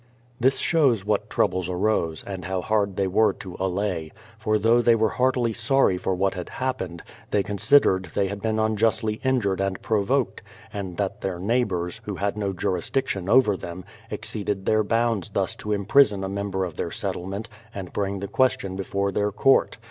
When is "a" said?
16.23-16.27